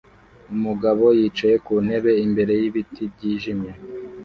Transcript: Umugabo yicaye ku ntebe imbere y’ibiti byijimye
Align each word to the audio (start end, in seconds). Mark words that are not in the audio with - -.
Umugabo 0.55 1.05
yicaye 1.19 1.55
ku 1.65 1.73
ntebe 1.85 2.11
imbere 2.25 2.53
y’ibiti 2.61 3.03
byijimye 3.13 3.71